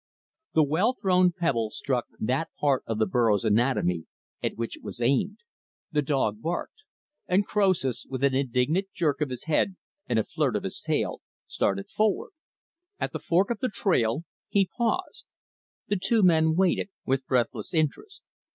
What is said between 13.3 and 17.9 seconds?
of the trail, he paused. The two men waited with breathless